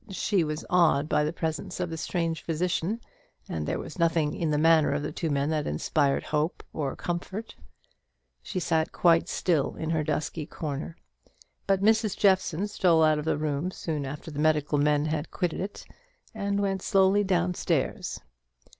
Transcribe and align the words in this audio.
She 0.09 0.43
was 0.43 0.65
awed 0.67 1.07
by 1.07 1.23
the 1.23 1.31
presence 1.31 1.79
of 1.79 1.91
the 1.91 1.95
strange 1.95 2.41
physician, 2.41 3.01
and 3.47 3.67
there 3.67 3.77
was 3.77 3.99
nothing 3.99 4.33
in 4.33 4.49
the 4.49 4.57
manner 4.57 4.93
of 4.93 5.03
the 5.03 5.11
two 5.11 5.29
men 5.29 5.51
that 5.51 5.67
inspired 5.67 6.23
hope 6.23 6.63
or 6.73 6.95
comfort. 6.95 7.53
She 8.41 8.59
sat 8.59 8.91
quite 8.91 9.29
still 9.29 9.75
in 9.75 9.91
her 9.91 10.03
dusky 10.03 10.47
corner; 10.47 10.97
but 11.67 11.83
Mrs. 11.83 12.17
Jeffson 12.17 12.67
stole 12.67 13.03
out 13.03 13.19
of 13.19 13.25
the 13.25 13.37
room 13.37 13.69
soon 13.69 14.03
after 14.07 14.31
the 14.31 14.39
medical 14.39 14.79
men 14.79 15.05
had 15.05 15.29
quitted 15.29 15.59
it, 15.59 15.85
and 16.33 16.59
went 16.61 16.81
slowly 16.81 17.23
down 17.23 17.53
stairs. 17.53 18.19